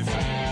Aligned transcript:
numbers. 0.00 0.42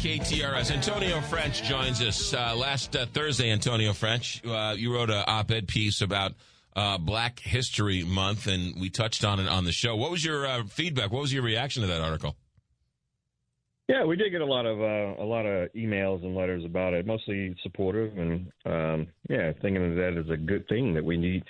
KTRS. 0.00 0.70
Antonio 0.70 1.20
French 1.20 1.62
joins 1.62 2.00
us. 2.00 2.32
Uh, 2.32 2.54
last 2.56 2.96
uh, 2.96 3.04
Thursday, 3.06 3.50
Antonio 3.50 3.92
French, 3.92 4.42
uh, 4.46 4.74
you 4.76 4.94
wrote 4.94 5.10
an 5.10 5.22
op 5.26 5.50
ed 5.50 5.68
piece 5.68 6.00
about 6.00 6.32
uh, 6.74 6.96
Black 6.96 7.38
History 7.38 8.02
Month, 8.02 8.46
and 8.46 8.80
we 8.80 8.88
touched 8.88 9.24
on 9.24 9.40
it 9.40 9.48
on 9.48 9.64
the 9.64 9.72
show. 9.72 9.96
What 9.96 10.10
was 10.10 10.24
your 10.24 10.46
uh, 10.46 10.64
feedback? 10.64 11.10
What 11.10 11.20
was 11.20 11.32
your 11.32 11.42
reaction 11.42 11.82
to 11.82 11.88
that 11.88 12.00
article? 12.00 12.36
Yeah, 13.90 14.04
we 14.04 14.16
did 14.16 14.30
get 14.30 14.40
a 14.40 14.46
lot 14.46 14.66
of 14.66 14.80
uh, 14.80 15.20
a 15.20 15.26
lot 15.26 15.46
of 15.46 15.72
emails 15.72 16.22
and 16.22 16.36
letters 16.36 16.64
about 16.64 16.94
it, 16.94 17.06
mostly 17.06 17.56
supportive, 17.62 18.16
and 18.16 18.52
um, 18.64 19.08
yeah, 19.28 19.52
thinking 19.60 19.96
that 19.96 20.16
is 20.16 20.30
a 20.30 20.36
good 20.36 20.68
thing 20.68 20.94
that 20.94 21.04
we 21.04 21.16
need. 21.16 21.42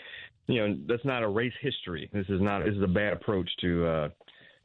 You 0.46 0.68
know, 0.68 0.76
that's 0.88 1.04
not 1.04 1.22
a 1.22 1.28
race 1.28 1.52
history. 1.60 2.08
This 2.12 2.26
is 2.28 2.40
not. 2.40 2.64
This 2.64 2.74
is 2.74 2.82
a 2.82 2.88
bad 2.88 3.12
approach 3.12 3.48
to 3.60 4.10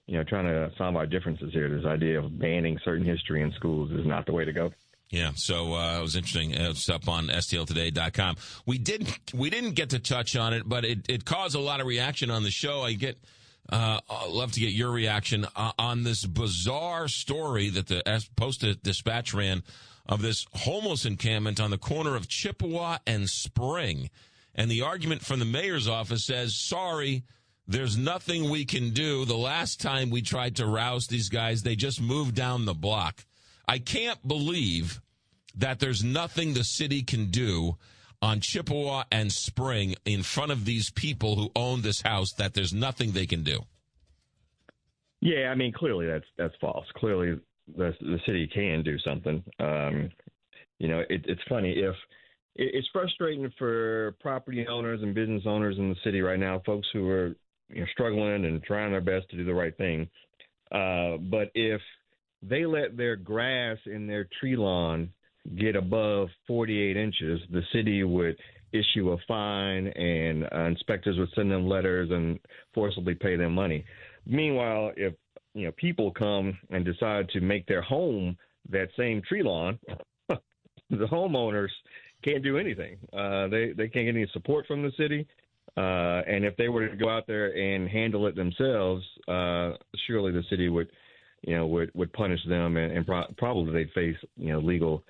you 0.08 0.18
know, 0.18 0.24
trying 0.24 0.46
to 0.46 0.72
solve 0.78 0.96
our 0.96 1.06
differences 1.06 1.52
here. 1.52 1.70
This 1.70 1.86
idea 1.86 2.20
of 2.20 2.38
banning 2.38 2.80
certain 2.84 3.06
history 3.06 3.42
in 3.42 3.52
schools 3.54 3.92
is 3.92 4.06
not 4.06 4.26
the 4.26 4.34
way 4.34 4.46
to 4.46 4.54
go. 4.54 4.72
Yeah, 5.10 5.32
so 5.36 5.74
uh, 5.74 6.00
it 6.00 6.02
was 6.02 6.16
interesting. 6.16 6.52
It's 6.52 6.90
up 6.90 7.08
on 7.08 7.28
stltoday.com. 7.28 8.38
We 8.66 8.78
didn't 8.78 9.34
we 9.34 9.50
didn't 9.50 9.72
get 9.72 9.92
to 9.92 10.00
touch 10.00 10.36
on 10.36 10.54
it, 10.54 10.64
but 10.68 10.84
it, 10.84 11.10
it 11.10 11.26
caused 11.26 11.56
a 11.56 11.60
lot 11.60 11.80
of 11.80 11.88
reaction 11.88 12.32
on 12.32 12.44
the 12.44 12.52
show. 12.52 12.82
I 12.82 12.94
get 12.94 13.18
uh, 13.70 14.00
I'd 14.10 14.30
love 14.30 14.52
to 14.54 14.60
get 14.60 14.74
your 14.74 14.92
reaction 14.92 15.46
uh, 15.56 15.72
on 15.80 16.04
this 16.04 16.26
bizarre 16.26 17.08
story 17.08 17.70
that 17.70 17.88
the 17.88 18.24
Post 18.36 18.66
Dispatch 18.84 19.34
ran 19.34 19.64
of 20.06 20.22
this 20.22 20.46
homeless 20.54 21.06
encampment 21.06 21.60
on 21.60 21.72
the 21.72 21.78
corner 21.78 22.16
of 22.16 22.28
Chippewa 22.28 23.00
and 23.08 23.30
Spring. 23.30 24.10
And 24.54 24.70
the 24.70 24.84
argument 24.84 25.24
from 25.24 25.40
the 25.40 25.46
mayor's 25.46 25.88
office 25.88 26.26
says, 26.26 26.56
sorry, 26.56 27.24
there's 27.68 27.98
nothing 27.98 28.50
we 28.50 28.66
can 28.66 28.92
do. 28.92 29.26
The 29.26 29.36
last 29.36 29.82
time 29.82 30.12
we 30.12 30.22
tried 30.22 30.58
to 30.58 30.68
rouse 30.68 31.08
these 31.08 31.30
guys, 31.30 31.64
they 31.64 31.76
just 31.76 32.00
moved 32.00 32.36
down 32.36 32.66
the 32.66 32.76
block. 32.76 33.26
I 33.68 33.80
can't 33.80 34.26
believe 34.28 35.02
that 35.56 35.80
there's 35.80 36.04
nothing 36.04 36.54
the 36.54 36.64
city 36.64 37.02
can 37.02 37.32
do 37.32 37.78
on 38.22 38.40
Chippewa 38.40 39.04
and 39.12 39.32
Spring 39.32 39.96
in 40.06 40.24
front 40.24 40.52
of 40.52 40.66
these 40.66 40.90
people 40.90 41.36
who 41.36 41.52
own 41.56 41.82
this 41.82 42.02
house 42.02 42.34
that 42.34 42.54
there's 42.54 42.74
nothing 42.74 43.12
they 43.12 43.26
can 43.26 43.44
do. 43.44 43.60
Yeah, 45.22 45.50
I 45.50 45.56
mean, 45.56 45.74
clearly 45.74 46.06
that's 46.06 46.26
that's 46.38 46.56
false. 46.62 46.86
Clearly, 46.98 47.40
the 47.76 47.94
the 48.00 48.20
city 48.26 48.48
can 48.54 48.84
do 48.84 49.00
something. 49.00 49.44
Um, 49.60 50.10
you 50.78 50.88
know, 50.88 51.00
it, 51.10 51.26
it's 51.28 51.42
funny 51.50 51.72
if 51.72 51.96
it's 52.56 52.88
frustrating 52.94 53.52
for 53.58 54.16
property 54.22 54.66
owners 54.68 55.02
and 55.02 55.14
business 55.14 55.44
owners 55.46 55.78
in 55.78 55.90
the 55.90 55.96
city 56.04 56.22
right 56.22 56.40
now, 56.40 56.62
folks 56.66 56.88
who 56.94 57.10
are 57.10 57.36
you 57.70 57.82
know, 57.82 57.86
struggling 57.92 58.46
and 58.46 58.64
trying 58.64 58.92
their 58.92 59.02
best 59.02 59.30
to 59.30 59.38
do 59.38 59.44
the 59.44 59.54
right 59.54 59.76
thing. 59.78 60.08
Uh, 60.72 61.18
but 61.18 61.50
if 61.54 61.82
they 62.42 62.66
let 62.66 62.96
their 62.96 63.16
grass 63.16 63.78
in 63.86 64.08
their 64.08 64.28
tree 64.40 64.56
lawn 64.56 65.10
get 65.58 65.76
above 65.76 66.30
48 66.48 66.98
inches, 66.98 67.42
the 67.52 67.62
city 67.72 68.04
would 68.04 68.38
issue 68.74 69.12
a 69.12 69.18
fine 69.28 69.88
and 69.88 70.44
uh, 70.54 70.66
inspectors 70.66 71.18
would 71.18 71.30
send 71.36 71.52
them 71.52 71.68
letters 71.68 72.10
and 72.12 72.40
forcibly 72.74 73.16
pay 73.16 73.36
them 73.36 73.54
money. 73.54 73.86
Meanwhile, 74.26 74.92
if 74.98 75.14
you 75.54 75.66
know 75.66 75.72
people 75.78 76.12
come 76.12 76.58
and 76.70 76.84
decide 76.84 77.30
to 77.30 77.40
make 77.40 77.66
their 77.68 77.82
home 77.82 78.38
that 78.70 78.90
same 78.98 79.22
tree 79.28 79.44
lawn, 79.44 79.80
the 80.28 81.06
homeowners 81.08 81.70
can't 82.24 82.44
do 82.44 82.58
anything. 82.58 82.98
Uh, 83.14 83.48
they 83.48 83.72
they 83.78 83.88
can't 83.88 84.06
get 84.06 84.16
any 84.16 84.28
support 84.34 84.66
from 84.68 84.82
the 84.82 84.92
city. 84.98 85.28
Uh, 85.78 86.22
and 86.28 86.46
if 86.46 86.56
they 86.58 86.70
were 86.70 86.88
to 86.88 86.96
go 86.96 87.10
out 87.10 87.28
there 87.28 87.56
and 87.56 87.90
handle 87.90 88.28
it 88.28 88.36
themselves, 88.36 89.04
uh, 89.28 89.72
surely 90.08 90.32
the 90.32 90.44
city 90.50 90.70
would, 90.70 90.90
you 91.42 91.54
know, 91.54 91.68
would 91.68 91.92
would 91.94 92.12
punish 92.14 92.40
them, 92.48 92.78
and, 92.78 92.96
and 92.96 93.06
pro- 93.06 93.28
probably 93.38 93.74
they'd 93.74 93.92
face, 93.92 94.16
you 94.38 94.52
know, 94.54 94.60
legal 94.60 95.04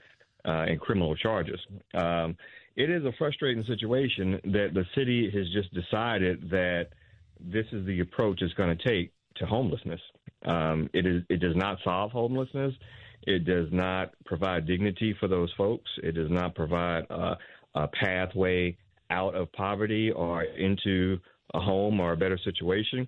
uh, 0.46 0.66
and 0.68 0.80
criminal 0.80 1.16
charges. 1.16 1.60
Um, 1.94 2.36
it 2.76 2.90
is 2.90 3.06
a 3.06 3.12
frustrating 3.18 3.64
situation 3.64 4.40
that 4.46 4.72
the 4.74 4.86
city 4.96 5.32
has 5.34 5.48
just 5.54 5.74
decided 5.74 6.50
that 6.50 6.90
this 7.40 7.66
is 7.72 7.86
the 7.86 8.02
approach 8.02 8.42
it's 8.42 8.54
going 8.54 8.78
to 8.78 8.84
take 8.84 9.12
to 9.38 9.46
homelessness. 9.46 10.02
Um, 10.46 10.90
it 10.94 11.06
is 11.06 11.24
it 11.30 11.40
does 11.40 11.56
not 11.56 11.78
solve 11.84 12.12
homelessness. 12.12 12.74
It 13.24 13.46
does 13.46 13.68
not 13.72 14.14
provide 14.26 14.68
dignity 14.68 15.16
for 15.20 15.28
those 15.28 15.52
folks. 15.58 15.90
It 16.04 16.14
does 16.14 16.30
not 16.30 16.54
provide 16.54 17.06
uh, 17.10 17.36
a 17.74 17.88
pathway 17.88 18.78
out 19.10 19.36
of 19.36 19.52
poverty 19.54 20.12
or 20.12 20.44
into 20.44 21.18
a 21.54 21.60
home 21.60 22.00
or 22.00 22.14
a 22.14 22.18
better 22.18 22.38
situation. 22.44 23.08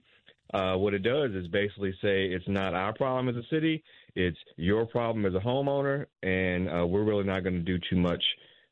Uh, 0.53 0.75
what 0.75 0.93
it 0.93 1.03
does 1.03 1.31
is 1.31 1.47
basically 1.47 1.91
say 2.01 2.27
it's 2.27 2.47
not 2.47 2.73
our 2.73 2.93
problem 2.93 3.27
as 3.27 3.35
a 3.35 3.47
city, 3.49 3.83
it's 4.17 4.37
your 4.55 4.87
problem 4.87 5.27
as 5.27 5.35
a 5.35 5.45
homeowner, 5.45 6.07
and 6.23 6.67
uh, 6.67 6.85
we're 6.87 7.03
really 7.03 7.23
not 7.23 7.43
going 7.43 7.53
to 7.53 7.61
do 7.61 7.77
too 7.87 7.97
much 7.97 8.23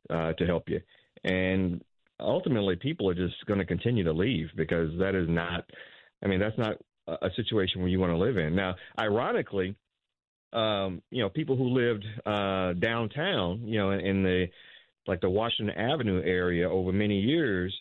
uh, 0.10 0.34
to 0.34 0.46
help 0.46 0.68
you. 0.68 0.82
And 1.24 1.84
ultimately, 2.20 2.76
people 2.76 3.08
are 3.10 3.14
just 3.14 3.36
going 3.46 3.60
to 3.60 3.66
continue 3.66 4.04
to 4.06 4.12
leave 4.12 4.48
because 4.58 4.90
that 4.98 5.14
is 5.14 5.30
not, 5.30 5.70
I 6.24 6.28
mean, 6.28 6.40
that's 6.40 6.58
not 6.58 6.78
a 7.08 7.30
situation 7.36 7.82
where 7.82 7.90
you 7.90 8.00
want 8.00 8.12
to 8.12 8.18
live 8.18 8.38
in. 8.38 8.56
Now, 8.56 8.74
ironically, 9.00 9.76
um, 10.52 11.04
you 11.12 11.22
know, 11.22 11.30
people 11.30 11.56
who 11.56 11.70
lived 11.70 12.06
uh, 12.26 12.74
downtown, 12.74 13.68
you 13.68 13.78
know, 13.78 13.92
in, 13.92 14.00
in 14.00 14.24
the 14.24 14.48
like 15.08 15.22
the 15.22 15.30
Washington 15.30 15.78
Avenue 15.78 16.24
area 16.26 16.68
over 16.68 16.92
many 16.92 17.20
years, 17.20 17.72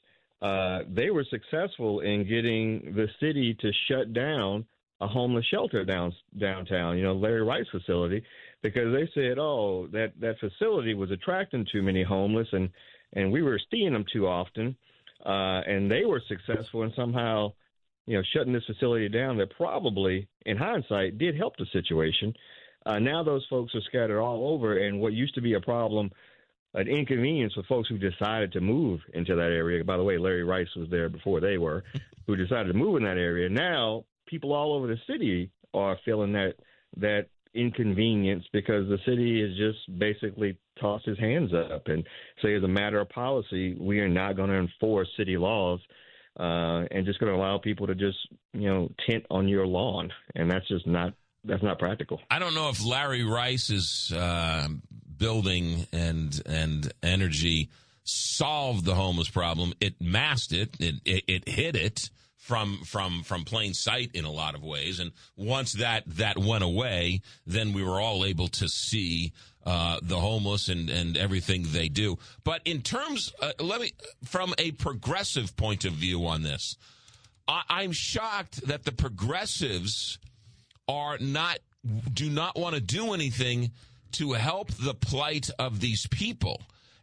uh, 0.43 0.81
they 0.87 1.09
were 1.09 1.25
successful 1.31 2.01
in 2.01 2.29
getting 2.29 2.93
the 2.95 3.07
city 3.21 3.57
to 3.59 3.73
shut 3.89 4.13
down 4.13 4.67
a 5.05 5.09
homeless 5.09 5.45
shelter 5.47 5.85
down 5.85 6.15
downtown. 6.39 6.97
You 6.97 7.05
know, 7.05 7.15
Larry 7.15 7.43
Rice 7.43 7.67
facility, 7.71 8.25
because 8.63 8.93
they 8.95 9.09
said, 9.15 9.39
oh, 9.39 9.87
that 9.93 10.13
that 10.21 10.39
facility 10.41 10.95
was 10.95 11.11
attracting 11.11 11.67
too 11.71 11.83
many 11.83 12.03
homeless, 12.03 12.49
and 12.53 12.71
and 13.13 13.31
we 13.31 13.43
were 13.43 13.61
seeing 13.71 13.93
them 13.93 14.05
too 14.11 14.27
often, 14.27 14.77
uh, 15.25 15.61
and 15.67 15.91
they 15.91 16.05
were 16.05 16.23
successful 16.27 16.83
in 16.83 16.93
somehow, 16.97 17.53
you 18.07 18.17
know, 18.17 18.23
shutting 18.33 18.53
this 18.53 18.65
facility 18.65 19.09
down. 19.09 19.37
That 19.37 19.55
probably, 19.57 20.27
in 20.47 20.57
hindsight, 20.57 21.19
did 21.19 21.37
help 21.37 21.57
the 21.59 21.67
situation. 21.73 22.35
Uh, 22.87 22.99
now 22.99 23.23
those 23.23 23.47
folks 23.49 23.75
are 23.75 23.83
scattered 23.83 24.21
all 24.21 24.55
over, 24.55 24.79
and 24.79 25.01
what 25.01 25.13
used 25.13 25.35
to 25.35 25.43
be 25.43 25.55
a 25.55 25.61
problem 25.61 26.11
an 26.77 26.89
inconvenience 26.89 27.55
for 27.55 27.63
folks 27.63 27.89
who 27.89 27.99
decided 27.99 28.53
to 28.53 28.61
move 28.61 29.01
into 29.13 29.37
that 29.37 29.53
area. 29.53 29.85
By 29.85 29.97
the 29.97 30.03
way, 30.03 30.19
Larry 30.19 30.43
Rice 30.43 30.75
was 30.75 30.89
there 30.91 31.09
before 31.09 31.39
they 31.39 31.57
were, 31.57 31.85
who 32.27 32.35
decided 32.35 32.73
to 32.73 32.75
move 32.77 32.97
in 32.97 33.05
that 33.05 33.17
area. 33.17 33.49
Now, 33.49 34.05
people 34.27 34.53
all 34.53 34.75
over 34.75 34.87
the 34.87 34.99
city 35.07 35.51
are 35.73 35.99
feeling 36.05 36.33
that 36.33 36.55
that 36.97 37.27
inconvenience 37.55 38.45
because 38.53 38.89
the 38.89 38.99
city 39.07 39.41
has 39.41 39.57
just 39.57 39.99
basically 39.99 40.59
tossed 40.81 41.07
his 41.07 41.19
hands 41.19 41.53
up 41.55 41.87
and 41.87 42.05
say, 42.43 42.55
as 42.55 42.63
a 42.63 42.69
matter 42.69 43.01
of 43.01 43.09
policy, 43.09 43.77
we 43.81 44.01
are 44.01 44.09
not 44.09 44.37
going 44.37 44.51
to 44.51 44.57
enforce 44.57 45.09
city 45.17 45.37
laws. 45.37 45.81
Uh, 46.37 46.83
and 46.91 47.07
just 47.07 47.21
going 47.21 47.33
to 47.33 47.39
allow 47.39 47.59
people 47.59 47.87
to 47.87 47.95
just, 47.95 48.19
you 48.55 48.69
know, 48.69 48.91
tent 49.09 49.25
on 49.31 49.47
your 49.47 49.65
lawn, 49.65 50.11
and 50.35 50.51
that's 50.51 50.67
just 50.67 50.85
not 50.85 51.15
that's 51.45 51.63
not 51.63 51.79
practical. 51.79 52.21
I 52.29 52.41
don't 52.41 52.55
know 52.55 52.71
if 52.71 52.85
Larry 52.85 53.23
Rice 53.23 53.71
is 53.71 54.13
uh, 54.13 54.67
building 55.17 55.87
and 55.93 56.43
and 56.45 56.93
energy 57.05 57.71
solved 58.03 58.85
the 58.85 58.97
homeless 58.97 59.29
problem. 59.29 59.75
It 59.81 60.01
masked 60.01 60.53
it. 60.53 60.77
It 60.81 60.97
it, 61.05 61.45
it 61.47 61.77
it 61.77 62.11
from 62.45 62.77
from 62.85 63.23
from 63.23 63.43
plain 63.43 63.73
sight 63.73 64.11
in 64.13 64.27
a 64.27 64.31
lot 64.31 64.55
of 64.55 64.63
ways. 64.63 65.01
And 65.01 65.13
once 65.35 65.73
that 65.73 66.05
that 66.19 66.37
went 66.37 66.63
away, 66.63 67.23
then 67.47 67.73
we 67.73 67.83
were 67.83 67.99
all 67.99 68.23
able 68.27 68.49
to 68.49 68.69
see 68.69 69.33
uh, 69.65 69.99
the 70.03 70.21
homeless 70.21 70.69
and 70.69 70.91
and 70.91 71.17
everything 71.17 71.65
they 71.69 71.89
do. 71.89 72.19
But 72.45 72.61
in 72.67 72.83
terms, 72.83 73.33
uh, 73.41 73.53
let 73.61 73.81
me 73.81 73.93
from 74.27 74.55
a 74.59 74.73
progressive 74.73 75.57
point 75.57 75.87
of 75.87 75.95
view 75.95 76.27
on 76.27 76.43
this, 76.43 76.77
I, 77.49 77.63
I'm 77.71 77.93
shocked 77.93 78.67
that 78.67 78.85
the 78.85 78.93
progressives 78.93 80.19
are 80.87 81.17
not 81.17 81.61
do 82.13 82.29
not 82.29 82.59
want 82.59 82.75
to 82.75 82.81
do 82.83 83.15
anything 83.15 83.71
to 84.13 84.33
help 84.33 84.71
the 84.73 84.95
plight 84.95 85.49
of 85.59 85.81
these 85.81 86.07
people. 86.09 86.61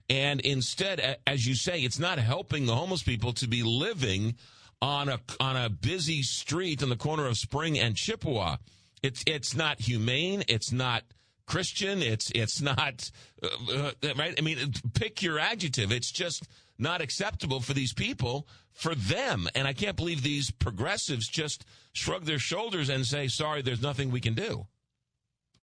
And 0.07 0.39
instead, 0.42 1.18
as 1.25 1.48
you 1.48 1.56
say, 1.56 1.80
it's 1.80 1.98
not 1.98 2.19
helping 2.19 2.68
the 2.68 2.75
homeless 2.75 3.01
people 3.01 3.33
to 3.33 3.48
be 3.48 3.63
living 3.63 4.36
on 4.81 5.10
a 5.10 5.19
on 5.39 5.56
a 5.56 5.69
busy 5.69 6.24
street 6.24 6.81
on 6.81 6.89
the 6.89 6.95
corner 6.95 7.28
of 7.28 7.38
Spring 7.38 7.78
and 7.78 7.95
Chippewa. 7.95 8.57
It's 9.04 9.24
it's 9.28 9.56
not 9.56 9.80
humane. 9.80 10.44
It's 10.48 10.72
not 10.72 11.04
Christian. 11.45 12.01
It's 12.01 12.31
it's 12.33 12.62
not 12.62 13.12
uh, 13.44 13.48
uh, 13.74 13.92
right. 14.16 14.36
I 14.38 14.42
mean, 14.42 14.74
pick 14.94 15.22
your 15.22 15.39
adjective. 15.39 15.92
It's 15.92 16.12
just 16.12 16.48
not 16.78 17.01
acceptable 17.01 17.60
for 17.60 17.74
these 17.74 17.94
people 17.94 18.48
for 18.74 18.95
them. 18.95 19.48
And 19.54 19.68
I 19.68 19.74
can't 19.74 19.95
believe 19.95 20.24
these 20.24 20.50
progressives 20.51 21.28
just 21.28 21.66
shrug 21.94 22.25
their 22.25 22.39
shoulders 22.39 22.89
and 22.89 23.06
say, 23.06 23.28
"Sorry, 23.28 23.62
there's 23.62 23.81
nothing 23.81 24.12
we 24.12 24.22
can 24.22 24.33
do." 24.33 24.66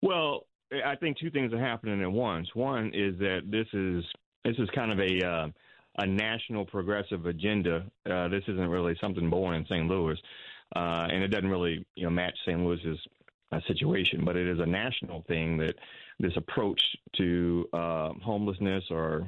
Well, 0.02 0.48
I 0.86 0.96
think 0.96 1.18
two 1.18 1.32
things 1.32 1.54
are 1.54 1.60
happening 1.60 2.02
at 2.02 2.12
once. 2.12 2.48
One 2.54 2.92
is 2.94 3.18
that 3.20 3.42
this 3.46 3.68
is 3.74 4.04
this 4.44 4.56
is 4.58 4.70
kind 4.76 4.92
of 4.92 5.00
a 5.00 5.26
uh, 5.26 5.48
a 5.98 6.06
national 6.06 6.66
progressive 6.66 7.26
agenda. 7.26 7.86
Uh, 8.10 8.28
this 8.28 8.44
isn't 8.48 8.70
really 8.70 8.96
something 9.00 9.30
born 9.30 9.56
in 9.56 9.66
St. 9.66 9.88
Louis, 9.88 10.18
uh, 10.76 11.08
and 11.12 11.24
it 11.24 11.28
doesn't 11.30 11.50
really 11.50 11.86
you 11.96 12.04
know 12.04 12.10
match 12.10 12.38
St. 12.46 12.60
Louis's 12.60 13.00
uh, 13.52 13.60
situation, 13.68 14.24
but 14.26 14.36
it 14.36 14.48
is 14.48 14.60
a 14.60 14.66
national 14.66 15.24
thing 15.28 15.58
that 15.58 15.76
this 16.20 16.34
approach 16.36 16.82
to 17.18 17.68
uh, 17.74 18.10
homelessness 18.24 18.84
or 18.90 19.26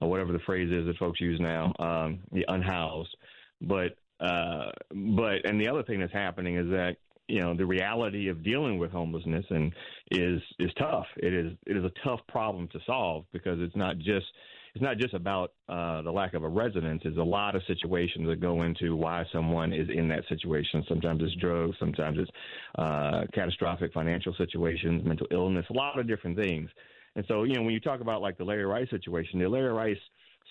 or 0.00 0.08
whatever 0.08 0.32
the 0.32 0.38
phrase 0.40 0.70
is 0.70 0.86
that 0.86 0.96
folks 0.98 1.20
use 1.20 1.40
now, 1.40 1.72
um, 1.78 2.20
the 2.32 2.44
unhoused. 2.48 3.16
But 3.60 3.96
uh, 4.20 4.70
but 4.90 5.46
and 5.48 5.60
the 5.60 5.68
other 5.68 5.82
thing 5.82 6.00
that's 6.00 6.12
happening 6.12 6.56
is 6.56 6.68
that 6.70 6.96
you 7.28 7.40
know 7.40 7.56
the 7.56 7.66
reality 7.66 8.28
of 8.28 8.42
dealing 8.42 8.78
with 8.78 8.90
homelessness 8.90 9.44
and 9.50 9.72
is 10.10 10.40
is 10.58 10.70
tough. 10.78 11.06
It 11.16 11.32
is 11.32 11.52
it 11.66 11.76
is 11.76 11.84
a 11.84 11.92
tough 12.04 12.20
problem 12.28 12.68
to 12.68 12.78
solve 12.86 13.24
because 13.32 13.58
it's 13.60 13.76
not 13.76 13.98
just 13.98 14.26
it's 14.74 14.82
not 14.82 14.98
just 14.98 15.14
about 15.14 15.52
uh, 15.70 16.02
the 16.02 16.10
lack 16.10 16.34
of 16.34 16.44
a 16.44 16.48
residence. 16.48 17.00
There's 17.02 17.16
a 17.16 17.22
lot 17.22 17.56
of 17.56 17.62
situations 17.66 18.28
that 18.28 18.42
go 18.42 18.62
into 18.62 18.94
why 18.94 19.24
someone 19.32 19.72
is 19.72 19.88
in 19.88 20.06
that 20.08 20.24
situation. 20.28 20.84
Sometimes 20.86 21.22
it's 21.22 21.34
drugs, 21.36 21.76
sometimes 21.80 22.18
it's 22.20 22.30
uh, 22.76 23.22
catastrophic 23.32 23.94
financial 23.94 24.34
situations, 24.36 25.02
mental 25.02 25.26
illness, 25.30 25.64
a 25.70 25.72
lot 25.72 25.98
of 25.98 26.06
different 26.06 26.36
things. 26.36 26.68
And 27.14 27.24
so, 27.26 27.44
you 27.44 27.54
know, 27.54 27.62
when 27.62 27.72
you 27.72 27.80
talk 27.80 28.02
about 28.02 28.20
like 28.20 28.36
the 28.36 28.44
Larry 28.44 28.66
Rice 28.66 28.90
situation, 28.90 29.40
the 29.40 29.48
Larry 29.48 29.72
Rice 29.72 29.96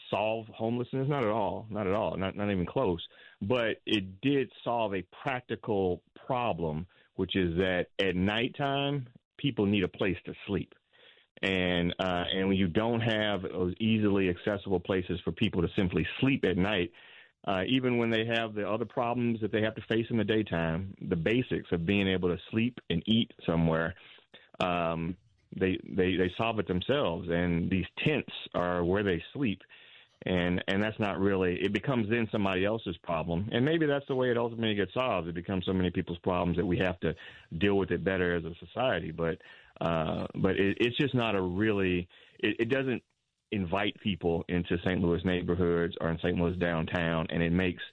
solve 0.10 0.48
homelessness? 0.48 1.07
Not 1.10 1.24
at 1.24 1.30
all. 1.30 1.68
Not 1.69 1.88
at 1.88 1.94
all. 1.94 2.18
Not 2.18 2.36
not 2.36 2.52
even 2.52 2.66
close. 2.66 3.06
But 3.42 3.81
it 3.86 4.22
did 4.22 4.52
solve 4.63 4.96
a 4.96 5.04
practical 5.24 6.02
problem, 6.25 6.88
which 7.16 7.36
is 7.36 7.56
that 7.57 7.88
at 8.00 8.16
nighttime 8.16 9.07
people 9.38 9.66
need 9.66 9.84
a 9.84 9.88
place 9.88 10.18
to 10.25 10.34
sleep. 10.48 10.74
And 11.42 11.94
uh, 12.00 12.24
and 12.34 12.48
when 12.48 12.57
you 12.57 12.68
don't 12.68 13.02
have 13.02 13.44
those 13.44 13.74
easily 13.80 14.30
accessible 14.30 14.80
places 14.80 15.19
for 15.24 15.31
people 15.31 15.62
to 15.62 15.68
simply 15.75 16.07
sleep 16.22 16.46
at 16.46 16.57
night, 16.57 16.92
uh, 17.46 17.63
even 17.68 17.98
when 17.98 18.10
they 18.10 18.25
have 18.25 18.56
the 18.56 18.68
other 18.68 18.86
problems 18.86 19.42
that 19.42 19.52
they 19.52 19.62
have 19.62 19.75
to 19.75 19.81
face 19.81 20.06
in 20.10 20.18
the 20.18 20.24
daytime, 20.24 20.96
the 21.10 21.16
basics 21.16 21.72
of 21.72 21.86
being 21.86 22.07
able 22.07 22.30
to 22.30 22.38
sleep 22.52 22.80
and 22.90 23.04
eat 23.06 23.31
somewhere, 23.46 23.94
um, 24.62 25.16
they 25.56 25.78
they 25.84 26.16
they 26.16 26.31
solve 26.38 26.57
it 26.60 26.68
themselves. 26.68 27.28
And 27.30 27.69
these 27.69 27.86
tents 28.04 28.34
are 28.54 28.84
where 28.84 29.04
they 29.04 29.22
sleep 29.34 29.62
and 30.25 30.63
and 30.67 30.81
that's 30.81 31.00
not 31.00 31.19
really 31.19 31.57
it 31.62 31.73
becomes 31.73 32.09
then 32.09 32.27
somebody 32.31 32.65
else's 32.65 32.97
problem 33.03 33.47
and 33.51 33.63
maybe 33.63 33.85
that's 33.85 34.06
the 34.07 34.15
way 34.15 34.29
it 34.31 34.38
ultimately 34.38 34.75
gets 34.75 34.94
solved 34.94 35.27
it 35.27 35.35
becomes 35.35 35.65
so 35.65 35.73
many 35.73 35.89
people's 35.91 36.17
problems 36.19 36.57
that 36.57 36.65
we 36.65 36.77
have 36.77 37.00
to 37.00 37.13
deal 37.59 37.75
with 37.75 37.91
it 37.91 38.03
better 38.03 38.35
as 38.35 38.44
a 38.44 38.53
society 38.65 39.12
but 39.12 39.38
uh 39.81 40.25
but 40.35 40.56
it, 40.57 40.77
it's 40.79 40.97
just 40.97 41.13
not 41.13 41.35
a 41.35 41.41
really 41.41 42.07
it, 42.39 42.56
it 42.59 42.69
doesn't 42.69 43.01
invite 43.51 43.95
people 44.01 44.44
into 44.50 44.77
St. 44.79 45.00
Louis 45.00 45.23
neighborhoods 45.23 45.94
or 46.01 46.09
in 46.09 46.18
St. 46.18 46.35
Louis 46.35 46.57
downtown 46.57 47.27
and 47.29 47.44
it 47.44 47.51
makes 47.51 47.83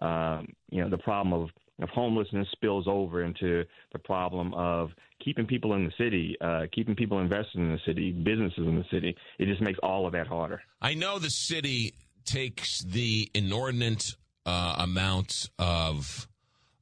um 0.00 0.46
you 0.70 0.80
know 0.80 0.88
the 0.88 0.98
problem 0.98 1.32
of 1.32 1.50
of 1.80 1.88
homelessness 1.90 2.46
spills 2.52 2.86
over 2.86 3.22
into 3.22 3.64
the 3.92 3.98
problem 3.98 4.54
of 4.54 4.90
keeping 5.24 5.46
people 5.46 5.74
in 5.74 5.84
the 5.84 5.92
city, 5.98 6.36
uh, 6.40 6.62
keeping 6.72 6.94
people 6.94 7.18
invested 7.18 7.58
in 7.58 7.70
the 7.70 7.80
city, 7.86 8.12
businesses 8.12 8.66
in 8.66 8.76
the 8.76 8.84
city. 8.90 9.16
It 9.38 9.46
just 9.46 9.60
makes 9.60 9.78
all 9.82 10.06
of 10.06 10.12
that 10.12 10.26
harder. 10.26 10.62
I 10.80 10.94
know 10.94 11.18
the 11.18 11.30
city 11.30 11.94
takes 12.24 12.82
the 12.84 13.30
inordinate 13.34 14.14
uh, 14.46 14.76
amount 14.78 15.50
of 15.58 16.28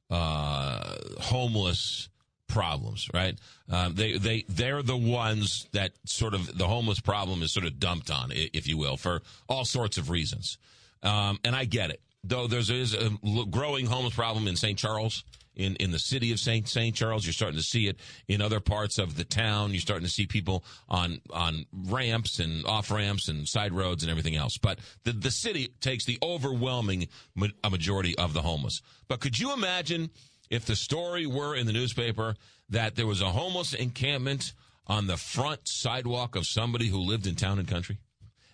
uh, 0.09 0.95
homeless 1.19 2.09
problems, 2.47 3.09
right? 3.13 3.37
Um, 3.69 3.95
they 3.95 4.17
they 4.17 4.45
they're 4.47 4.83
the 4.83 4.97
ones 4.97 5.67
that 5.71 5.93
sort 6.05 6.33
of 6.35 6.55
the 6.55 6.67
homeless 6.67 6.99
problem 6.99 7.41
is 7.41 7.51
sort 7.51 7.65
of 7.65 7.79
dumped 7.79 8.11
on, 8.11 8.31
if 8.31 8.67
you 8.67 8.77
will, 8.77 8.97
for 8.97 9.21
all 9.49 9.65
sorts 9.65 9.97
of 9.97 10.09
reasons. 10.09 10.57
Um, 11.01 11.39
and 11.43 11.55
I 11.55 11.65
get 11.65 11.89
it 11.89 12.01
though 12.23 12.47
there's 12.47 12.69
is 12.69 12.93
a 12.93 13.11
growing 13.49 13.85
homeless 13.85 14.15
problem 14.15 14.47
in 14.47 14.55
St. 14.55 14.77
Charles. 14.77 15.23
In, 15.55 15.75
in 15.75 15.91
the 15.91 15.99
city 15.99 16.31
of 16.31 16.39
St. 16.39 16.67
St. 16.67 16.95
Charles, 16.95 17.27
you're 17.27 17.33
starting 17.33 17.59
to 17.59 17.63
see 17.63 17.87
it 17.87 17.97
in 18.27 18.41
other 18.41 18.59
parts 18.59 18.97
of 18.97 19.15
the 19.15 19.23
town. 19.23 19.69
You're 19.69 19.81
starting 19.81 20.05
to 20.05 20.11
see 20.11 20.25
people 20.25 20.63
on 20.89 21.21
on 21.29 21.67
ramps 21.71 22.39
and 22.39 22.65
off 22.65 22.89
ramps 22.89 23.27
and 23.27 23.47
side 23.47 23.71
roads 23.71 24.01
and 24.01 24.09
everything 24.09 24.35
else. 24.35 24.57
But 24.57 24.79
the 25.03 25.11
the 25.11 25.29
city 25.29 25.69
takes 25.79 26.05
the 26.05 26.17
overwhelming 26.23 27.07
ma- 27.35 27.49
majority 27.69 28.17
of 28.17 28.33
the 28.33 28.41
homeless. 28.41 28.81
But 29.07 29.19
could 29.19 29.37
you 29.37 29.53
imagine 29.53 30.09
if 30.49 30.65
the 30.65 30.75
story 30.75 31.27
were 31.27 31.55
in 31.55 31.67
the 31.67 31.73
newspaper 31.73 32.35
that 32.69 32.95
there 32.95 33.05
was 33.05 33.21
a 33.21 33.29
homeless 33.29 33.73
encampment 33.73 34.53
on 34.87 35.05
the 35.05 35.17
front 35.17 35.67
sidewalk 35.67 36.35
of 36.35 36.47
somebody 36.47 36.87
who 36.87 36.97
lived 36.97 37.27
in 37.27 37.35
town 37.35 37.59
and 37.59 37.67
country, 37.67 37.99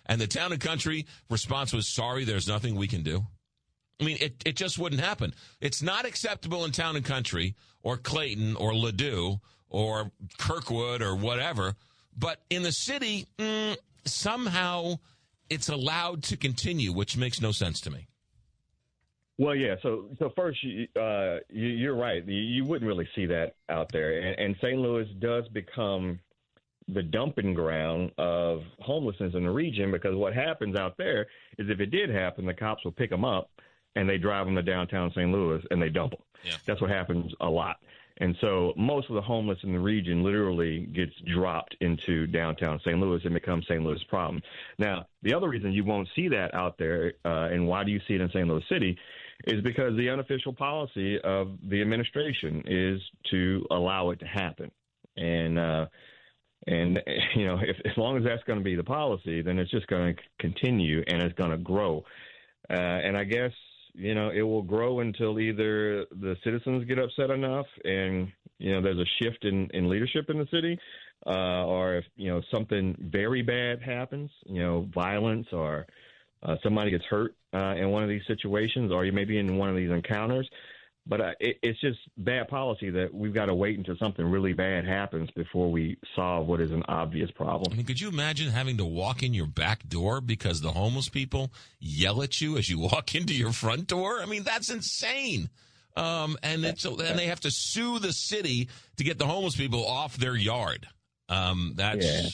and 0.04 0.20
the 0.20 0.26
town 0.26 0.52
and 0.52 0.60
country 0.60 1.06
response 1.30 1.72
was, 1.72 1.88
"Sorry, 1.88 2.24
there's 2.26 2.46
nothing 2.46 2.74
we 2.74 2.88
can 2.88 3.02
do." 3.02 3.26
I 4.00 4.04
mean, 4.04 4.16
it, 4.20 4.42
it 4.46 4.56
just 4.56 4.78
wouldn't 4.78 5.00
happen. 5.00 5.34
It's 5.60 5.82
not 5.82 6.06
acceptable 6.06 6.64
in 6.64 6.72
town 6.72 6.96
and 6.96 7.04
country 7.04 7.54
or 7.82 7.96
Clayton 7.96 8.56
or 8.56 8.72
Ladue 8.72 9.40
or 9.68 10.10
Kirkwood 10.38 11.02
or 11.02 11.14
whatever. 11.14 11.74
But 12.16 12.40
in 12.48 12.62
the 12.62 12.72
city, 12.72 13.26
mm, 13.38 13.76
somehow 14.04 14.98
it's 15.48 15.68
allowed 15.68 16.22
to 16.24 16.36
continue, 16.36 16.92
which 16.92 17.16
makes 17.16 17.40
no 17.40 17.52
sense 17.52 17.80
to 17.82 17.90
me. 17.90 18.06
Well, 19.38 19.54
yeah. 19.54 19.76
So, 19.82 20.08
so 20.18 20.30
first, 20.36 20.58
uh, 20.96 21.36
you, 21.48 21.90
are 21.90 21.96
right. 21.96 22.22
You, 22.26 22.64
wouldn't 22.64 22.86
really 22.86 23.08
see 23.14 23.26
that 23.26 23.54
out 23.70 23.90
there, 23.90 24.20
and, 24.20 24.38
and 24.38 24.56
St. 24.56 24.78
Louis 24.78 25.06
does 25.18 25.48
become 25.48 26.20
the 26.88 27.02
dumping 27.02 27.54
ground 27.54 28.10
of 28.18 28.60
homelessness 28.80 29.32
in 29.34 29.44
the 29.44 29.50
region 29.50 29.92
because 29.92 30.14
what 30.14 30.34
happens 30.34 30.76
out 30.76 30.94
there 30.98 31.22
is 31.56 31.68
if 31.70 31.80
it 31.80 31.86
did 31.86 32.10
happen, 32.10 32.44
the 32.44 32.52
cops 32.52 32.84
will 32.84 32.92
pick 32.92 33.10
them 33.10 33.24
up 33.24 33.50
and 33.96 34.08
they 34.08 34.18
drive 34.18 34.46
them 34.46 34.54
to 34.56 34.62
downtown 34.62 35.10
St. 35.10 35.30
Louis 35.30 35.62
and 35.70 35.80
they 35.80 35.88
dump 35.88 36.12
them. 36.12 36.20
Yeah. 36.44 36.56
That's 36.66 36.80
what 36.80 36.90
happens 36.90 37.32
a 37.40 37.48
lot. 37.48 37.76
And 38.20 38.36
so 38.40 38.74
most 38.76 39.08
of 39.08 39.14
the 39.14 39.22
homeless 39.22 39.58
in 39.62 39.72
the 39.72 39.78
region 39.78 40.22
literally 40.22 40.86
gets 40.94 41.12
dropped 41.34 41.74
into 41.80 42.26
downtown 42.26 42.78
St. 42.84 42.98
Louis 42.98 43.20
and 43.24 43.32
becomes 43.32 43.66
St. 43.66 43.82
Louis' 43.82 44.04
problem. 44.08 44.42
Now, 44.78 45.06
the 45.22 45.32
other 45.32 45.48
reason 45.48 45.72
you 45.72 45.84
won't 45.84 46.08
see 46.14 46.28
that 46.28 46.54
out 46.54 46.76
there, 46.78 47.14
uh, 47.24 47.48
and 47.50 47.66
why 47.66 47.82
do 47.82 47.90
you 47.90 48.00
see 48.06 48.14
it 48.14 48.20
in 48.20 48.28
St. 48.28 48.46
Louis 48.46 48.62
City, 48.68 48.96
is 49.46 49.62
because 49.62 49.96
the 49.96 50.10
unofficial 50.10 50.52
policy 50.52 51.18
of 51.20 51.56
the 51.70 51.80
administration 51.80 52.62
is 52.66 53.00
to 53.30 53.64
allow 53.70 54.10
it 54.10 54.20
to 54.20 54.26
happen. 54.26 54.70
And 55.16 55.58
uh, 55.58 55.86
and 56.66 57.00
you 57.34 57.46
know, 57.46 57.58
if, 57.62 57.76
as 57.86 57.96
long 57.96 58.18
as 58.18 58.24
that's 58.24 58.44
going 58.44 58.58
to 58.58 58.64
be 58.64 58.76
the 58.76 58.84
policy, 58.84 59.40
then 59.40 59.58
it's 59.58 59.70
just 59.70 59.86
going 59.86 60.14
to 60.14 60.22
continue 60.38 61.02
and 61.06 61.22
it's 61.22 61.34
going 61.38 61.52
to 61.52 61.58
grow. 61.58 62.04
Uh, 62.68 62.74
and 62.74 63.16
I 63.16 63.24
guess 63.24 63.52
you 63.94 64.14
know, 64.14 64.30
it 64.30 64.42
will 64.42 64.62
grow 64.62 65.00
until 65.00 65.38
either 65.38 66.04
the 66.06 66.36
citizens 66.44 66.84
get 66.86 66.98
upset 66.98 67.30
enough 67.30 67.66
and, 67.84 68.32
you 68.58 68.72
know, 68.72 68.82
there's 68.82 68.98
a 68.98 69.22
shift 69.22 69.44
in, 69.44 69.68
in 69.72 69.88
leadership 69.88 70.28
in 70.28 70.38
the 70.38 70.46
city, 70.50 70.78
uh, 71.26 71.64
or 71.66 71.96
if, 71.96 72.04
you 72.16 72.28
know, 72.30 72.40
something 72.50 72.96
very 72.98 73.42
bad 73.42 73.82
happens, 73.82 74.30
you 74.46 74.60
know, 74.60 74.88
violence 74.94 75.46
or 75.52 75.86
uh, 76.42 76.56
somebody 76.62 76.90
gets 76.90 77.04
hurt 77.04 77.34
uh, 77.52 77.74
in 77.76 77.90
one 77.90 78.02
of 78.02 78.08
these 78.08 78.22
situations, 78.26 78.92
or 78.92 79.04
you 79.04 79.12
may 79.12 79.24
be 79.24 79.38
in 79.38 79.56
one 79.56 79.68
of 79.68 79.76
these 79.76 79.90
encounters, 79.90 80.48
but 81.10 81.20
uh, 81.20 81.32
it, 81.40 81.58
it's 81.60 81.80
just 81.80 81.98
bad 82.16 82.46
policy 82.46 82.88
that 82.88 83.12
we've 83.12 83.34
got 83.34 83.46
to 83.46 83.54
wait 83.54 83.76
until 83.76 83.96
something 83.96 84.24
really 84.24 84.52
bad 84.52 84.86
happens 84.86 85.28
before 85.32 85.68
we 85.68 85.98
solve 86.14 86.46
what 86.46 86.60
is 86.60 86.70
an 86.70 86.84
obvious 86.86 87.32
problem. 87.32 87.72
I 87.72 87.76
mean, 87.76 87.84
could 87.84 88.00
you 88.00 88.08
imagine 88.08 88.48
having 88.48 88.76
to 88.76 88.84
walk 88.84 89.24
in 89.24 89.34
your 89.34 89.48
back 89.48 89.86
door 89.88 90.20
because 90.20 90.60
the 90.60 90.70
homeless 90.70 91.08
people 91.08 91.50
yell 91.80 92.22
at 92.22 92.40
you 92.40 92.56
as 92.56 92.70
you 92.70 92.78
walk 92.78 93.14
into 93.16 93.34
your 93.34 93.50
front 93.50 93.88
door? 93.88 94.22
I 94.22 94.26
mean, 94.26 94.44
that's 94.44 94.70
insane. 94.70 95.50
Um, 95.96 96.38
and 96.44 96.64
it's 96.64 96.84
and 96.84 97.18
they 97.18 97.26
have 97.26 97.40
to 97.40 97.50
sue 97.50 97.98
the 97.98 98.12
city 98.12 98.68
to 98.96 99.02
get 99.02 99.18
the 99.18 99.26
homeless 99.26 99.56
people 99.56 99.84
off 99.84 100.16
their 100.16 100.36
yard. 100.36 100.86
Um, 101.28 101.72
that's. 101.74 102.06
Yeah. 102.06 102.28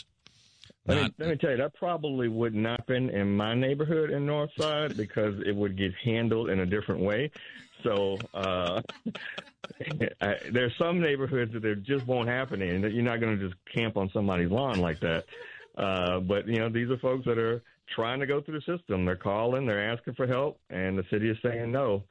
Let, 0.88 1.02
me, 1.02 1.14
let 1.18 1.28
me 1.30 1.36
tell 1.36 1.50
you, 1.50 1.56
that 1.56 1.74
probably 1.74 2.28
wouldn't 2.28 2.64
happen 2.64 3.10
in 3.10 3.36
my 3.36 3.54
neighborhood 3.54 4.10
in 4.10 4.24
Northside 4.24 4.96
because 4.96 5.34
it 5.44 5.56
would 5.56 5.76
get 5.76 5.92
handled 6.04 6.48
in 6.48 6.60
a 6.60 6.66
different 6.66 7.00
way. 7.00 7.32
So 7.86 8.18
uh, 8.34 8.82
I, 10.20 10.34
there's 10.52 10.72
some 10.78 11.00
neighborhoods 11.00 11.52
that 11.52 11.62
there 11.62 11.76
just 11.76 12.06
won't 12.06 12.28
happen 12.28 12.60
in. 12.62 12.82
That 12.82 12.92
you're 12.92 13.04
not 13.04 13.20
going 13.20 13.38
to 13.38 13.48
just 13.48 13.58
camp 13.72 13.96
on 13.96 14.10
somebody's 14.12 14.50
lawn 14.50 14.80
like 14.80 15.00
that. 15.00 15.24
Uh, 15.76 16.20
but 16.20 16.48
you 16.48 16.58
know, 16.58 16.68
these 16.68 16.90
are 16.90 16.98
folks 16.98 17.24
that 17.26 17.38
are 17.38 17.62
trying 17.94 18.20
to 18.20 18.26
go 18.26 18.40
through 18.40 18.60
the 18.60 18.78
system. 18.78 19.04
They're 19.04 19.16
calling, 19.16 19.66
they're 19.66 19.92
asking 19.92 20.14
for 20.14 20.26
help, 20.26 20.58
and 20.70 20.98
the 20.98 21.04
city 21.10 21.30
is 21.30 21.36
saying 21.42 21.70
no. 21.70 22.02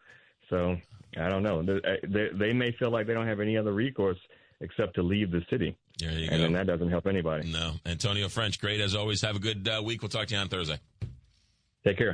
So 0.49 0.77
I 1.17 1.29
don't 1.29 1.43
know. 1.43 1.63
They, 1.63 2.29
they, 2.33 2.53
may 2.53 2.71
feel 2.73 2.91
like 2.91 3.07
they 3.07 3.13
don't 3.13 3.27
have 3.27 3.39
any 3.39 3.57
other 3.57 3.73
recourse 3.73 4.19
except 4.61 4.95
to 4.95 5.01
leave 5.01 5.31
the 5.31 5.41
city. 5.49 5.75
There 5.97 6.11
you 6.11 6.27
and 6.29 6.37
go. 6.37 6.43
then 6.43 6.53
that 6.53 6.67
doesn't 6.67 6.89
help 6.89 7.07
anybody. 7.07 7.51
No. 7.51 7.73
Antonio 7.85 8.29
French, 8.29 8.59
great 8.59 8.79
as 8.79 8.95
always. 8.95 9.21
Have 9.21 9.35
a 9.35 9.39
good 9.39 9.67
uh, 9.67 9.81
week. 9.83 10.01
We'll 10.01 10.09
talk 10.09 10.27
to 10.27 10.35
you 10.35 10.39
on 10.39 10.47
Thursday. 10.47 10.79
Take 11.83 11.97
care. 11.97 12.13